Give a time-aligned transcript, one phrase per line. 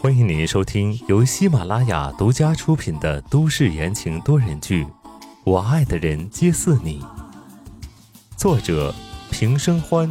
[0.00, 4.84] 欢迎您收听由喜马拉雅独家出品的都市言情多人剧
[5.44, 7.00] 《我爱的人皆似你》，
[8.36, 8.92] 作者
[9.30, 10.10] 平生欢，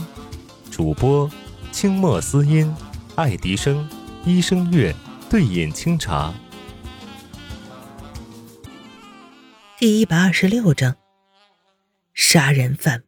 [0.71, 1.29] 主播
[1.73, 2.73] 清墨思音、
[3.15, 3.89] 爱迪生、
[4.23, 4.95] 一生月、
[5.29, 6.33] 对饮清茶。
[9.77, 10.95] 第一百二十六章：
[12.13, 13.03] 杀人犯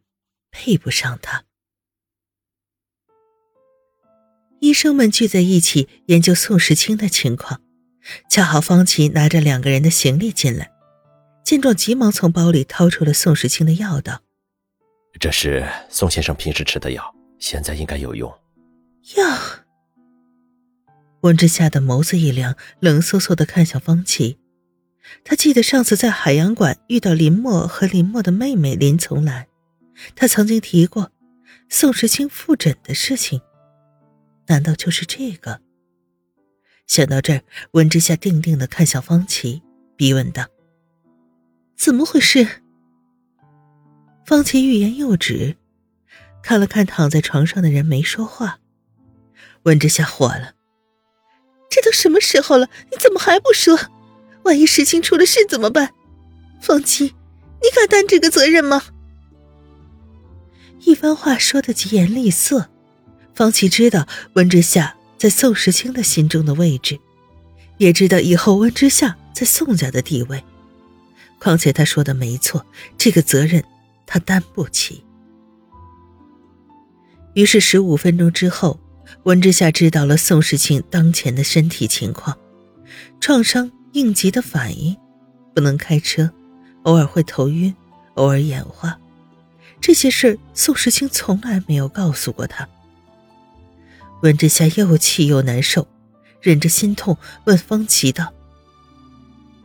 [0.50, 1.45] 配不上他。
[4.60, 7.60] 医生们聚在一起研究宋时清的情况，
[8.28, 10.70] 恰好方琦拿着两个人的行李进来，
[11.44, 14.22] 见状急忙从包里掏出了宋时清的药，道
[15.20, 18.32] ：“这是宋先生平时吃的药，现在应该有用。”
[19.16, 19.38] 药。
[21.20, 24.38] 温之夏的眸子一亮，冷飕飕的看向方琦。
[25.24, 29.46] 他记得上次在海洋馆遇到林墨和林墨的妹妹林从兰，
[30.14, 31.12] 他曾经提过
[31.68, 33.40] 宋时清复诊的事情。
[34.48, 35.60] 难道就是这个？
[36.86, 39.62] 想到这儿，温之夏定定的看向方琦，
[39.96, 40.46] 逼问道
[41.76, 42.62] ：“怎么回事？”
[44.24, 45.56] 方琦欲言又止，
[46.42, 48.60] 看了看躺在床上的人，没说话。
[49.64, 50.54] 温之夏火了
[51.68, 53.76] ：“这都什么时候了，你怎么还不说？
[54.44, 55.92] 万一事情出了事怎么办？
[56.60, 57.16] 方琦，
[57.62, 58.84] 你敢担这个责任吗？”
[60.86, 62.70] 一番话说的疾言厉色。
[63.36, 66.98] 方琦知道温之夏在宋时清的心中的位置，
[67.76, 70.42] 也知道以后温之夏在宋家的地位。
[71.38, 72.64] 况且他说的没错，
[72.96, 73.62] 这个责任
[74.06, 75.04] 他担不起。
[77.34, 78.80] 于是十五分钟之后，
[79.24, 82.34] 温之夏知道了宋时清当前的身体情况：
[83.20, 84.96] 创伤、应急的反应，
[85.54, 86.30] 不能开车，
[86.84, 87.74] 偶尔会头晕，
[88.14, 88.98] 偶尔眼花。
[89.78, 92.66] 这些事宋时清从来没有告诉过他。
[94.22, 95.86] 温之夏又气又难受，
[96.40, 98.32] 忍着心痛问方琦道：“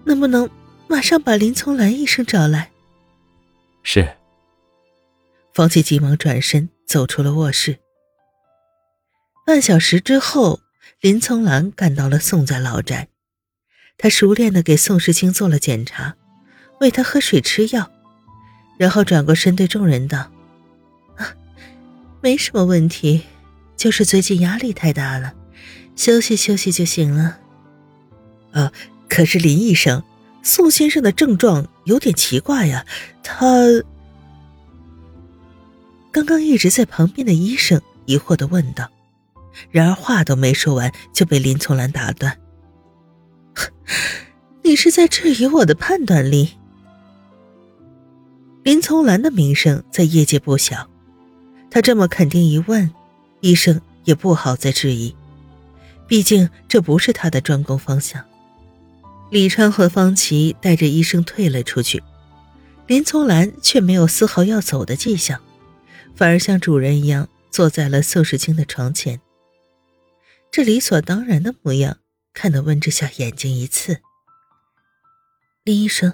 [0.06, 0.50] 能不能
[0.88, 2.72] 马上把林从兰医生找来？”
[3.84, 4.18] 是。
[5.54, 7.80] 方琦急忙转身走出了卧室。
[9.46, 10.62] 半小时之后，
[11.02, 13.10] 林从兰赶到了宋家老宅，
[13.98, 16.16] 他熟练的给宋时清做了检查，
[16.80, 17.92] 喂他喝水吃药，
[18.78, 20.32] 然后转过身对众人道
[21.18, 21.36] ：“啊，
[22.22, 23.24] 没什么问题。”
[23.76, 25.34] 就是最近压力太大了，
[25.96, 27.40] 休息休息就行了。
[28.52, 28.72] 呃，
[29.10, 30.04] 可是林医生，
[30.44, 32.86] 宋先生的症状有点奇怪呀。
[33.24, 33.56] 他
[36.12, 38.90] 刚刚一直在旁边的医生疑惑的问道，
[39.70, 42.38] 然而话都没说完就被林从兰打断
[44.64, 46.58] ：“你是在质疑我的判断力？”
[48.64, 50.88] 林从兰的名声在业界不小，
[51.72, 52.92] 他这么肯定一问。
[53.42, 55.16] 医生也不好再质疑，
[56.08, 58.24] 毕竟这不是他的专攻方向。
[59.30, 62.04] 李川和方琦带着医生退了出去，
[62.86, 65.42] 林从兰却没有丝毫要走的迹象，
[66.16, 69.20] 反而像主人一样坐在了宋时清的床前。
[70.52, 71.98] 这理所当然的模样，
[72.34, 74.02] 看得温之夏眼睛一刺。
[75.64, 76.14] 林医生，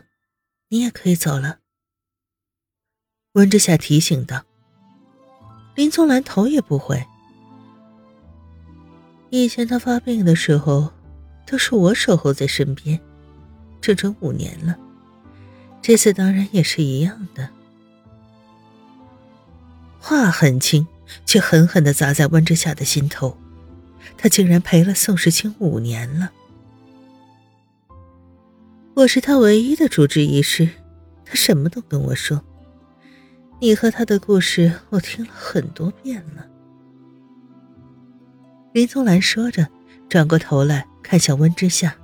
[0.69, 1.57] 你也可以走了。
[3.33, 4.43] 温之夏提醒道。
[5.75, 7.05] 林从兰头也不回。
[9.29, 10.91] 以前他发病的时候，
[11.45, 12.99] 都是我守候在身边，
[13.81, 14.77] 整整五年了。
[15.81, 17.49] 这次当然也是一样的。
[19.99, 20.87] 话很轻，
[21.25, 23.37] 却狠狠的砸在温之夏的心头。
[24.17, 26.31] 他竟然陪了宋时清五年了。
[28.93, 30.69] 我是他唯一的主治医师，
[31.25, 32.41] 他什么都跟我说。
[33.59, 36.47] 你和他的故事，我听了很多遍了。
[38.77, 39.67] 林宗兰说着，
[40.07, 41.97] 转过头来看向温之夏。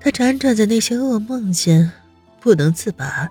[0.00, 1.92] 他辗转在那些噩梦间，
[2.40, 3.28] 不能自拔。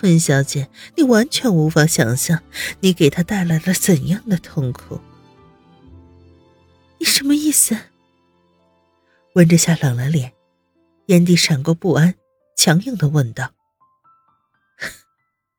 [0.00, 2.42] 温小姐，你完全无法想象，
[2.80, 4.98] 你给他带来了怎样的痛苦。
[6.96, 7.76] 你什么意思？
[9.34, 10.32] 温之夏冷了脸，
[11.08, 12.14] 眼底闪过不安，
[12.56, 13.52] 强硬的问道。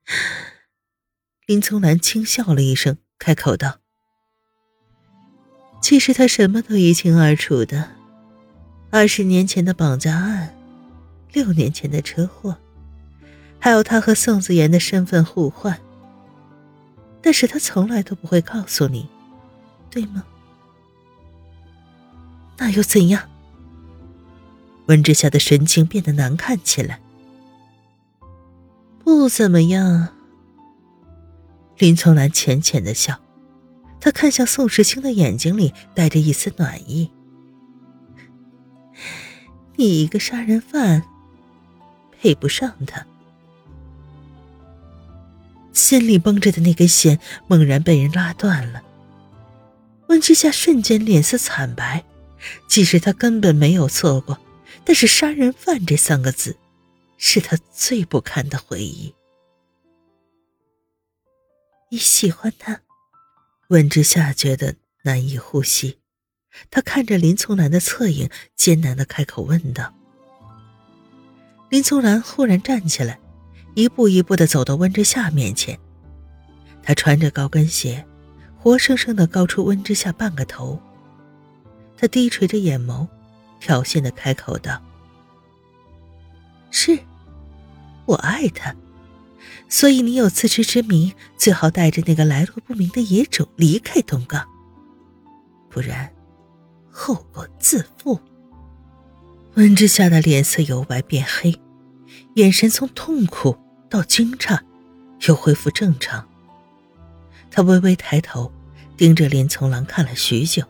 [1.46, 3.78] 林宗兰轻笑了一声，开口道。
[5.82, 7.90] 其实他什么都一清二楚的，
[8.92, 10.56] 二十年前的绑架案，
[11.34, 12.56] 六年前的车祸，
[13.60, 15.78] 还有他和宋子言的身份互换。
[17.22, 19.08] 但是他从来都不会告诉你，
[19.90, 20.24] 对吗？
[22.58, 23.30] 那又怎样？
[24.86, 27.00] 温之夏的神情变得难看起来。
[29.04, 30.10] 不怎么样。
[31.78, 33.20] 林从兰浅浅的笑。
[34.02, 37.10] 他看向宋时清的眼睛里带着一丝暖意。
[39.78, 41.04] 你一个杀人犯，
[42.20, 43.06] 配不上他。
[45.72, 48.84] 心里绷着的那根弦猛然被人拉断了。
[50.08, 52.04] 温之夏瞬间脸色惨白，
[52.68, 54.38] 即使他根本没有错过，
[54.84, 56.58] 但是“杀人犯”这三个字，
[57.18, 59.16] 是他最不堪的回忆。
[61.90, 62.82] 你喜欢他？
[63.72, 65.98] 温之夏觉得难以呼吸，
[66.70, 69.94] 他看着林从兰的侧影，艰难的开口问道。
[71.70, 73.18] 林从兰忽然站起来，
[73.74, 75.80] 一步一步的走到温之夏面前，
[76.84, 78.06] 他穿着高跟鞋。
[78.58, 80.78] 活生生的高出温之夏半个头。
[81.98, 83.08] 他低垂着眼眸，
[83.62, 84.80] 挑衅的开口道
[86.70, 87.00] ：“是，
[88.06, 88.76] 我爱他，
[89.72, 94.46] 所以你有自知之明，最好带着那个来路不明的野种离开东港，
[95.70, 96.12] 不然，
[96.92, 98.20] 后果自负。”
[99.56, 101.58] 温之夏的脸色由白变黑，
[102.36, 103.58] 眼神从痛苦
[103.90, 104.60] 到惊诧，
[105.22, 106.28] 又恢复正常。
[107.50, 108.52] 他微微抬头，
[108.98, 110.64] 盯着林从郎看了许久，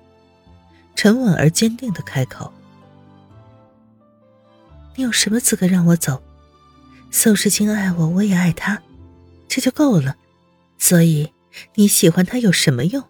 [0.95, 2.53] 沉稳而坚定的开口
[4.95, 6.21] ：“你有什么资格让我走？
[7.09, 8.81] 宋时清爱我，我也爱他，
[9.51, 10.15] 这就够了。
[10.77, 11.33] 所以
[11.75, 13.03] 你喜欢他有什么用？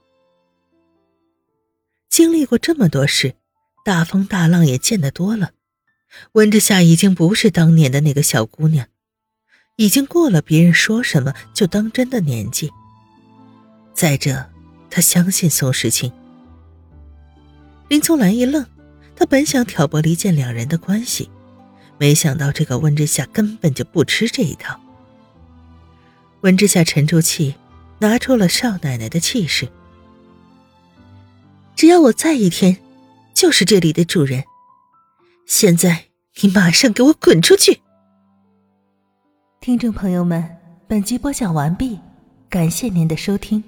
[2.10, 3.36] 经历过这么多事，
[3.86, 5.52] 大风大浪也见得多了，
[6.32, 8.88] 温之夏已经不是当年的那个小姑娘，
[9.76, 12.72] 已经过了别人说什么就当真的年纪。”
[13.94, 14.50] 再者，
[14.90, 16.12] 他相信宋时清。
[17.88, 18.66] 林从兰一愣，
[19.16, 21.30] 他本想挑拨离间两人的关系，
[22.00, 24.82] 没想到这个温之夏根本就不吃这一套。
[26.42, 27.56] 温之下沉住气，
[28.00, 29.68] 拿出了少奶奶的气势
[31.76, 32.78] ：“只要我在一天，
[33.34, 34.44] 就是这里的主人。
[35.46, 36.06] 现在
[36.42, 37.82] 你马上给我滚出去！”
[39.62, 40.44] 听众朋友们，
[40.88, 42.00] 本集播讲完毕，
[42.50, 43.64] 感谢您的收听。